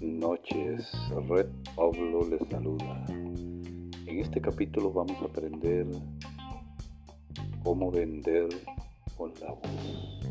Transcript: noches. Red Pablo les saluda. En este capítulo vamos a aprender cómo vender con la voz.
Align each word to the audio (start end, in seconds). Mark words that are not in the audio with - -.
noches. 0.00 0.90
Red 1.28 1.46
Pablo 1.76 2.26
les 2.28 2.40
saluda. 2.50 3.04
En 3.08 4.18
este 4.20 4.40
capítulo 4.40 4.92
vamos 4.92 5.16
a 5.22 5.24
aprender 5.26 5.86
cómo 7.62 7.90
vender 7.90 8.48
con 9.16 9.32
la 9.40 9.52
voz. 9.52 10.24